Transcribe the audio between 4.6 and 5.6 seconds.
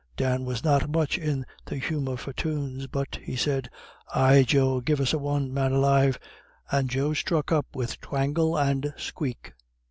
give us a one,